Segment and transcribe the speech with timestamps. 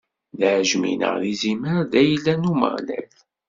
[0.37, 3.09] D aɛejmi neɣ d izimer, d ayla n Umeɣlal.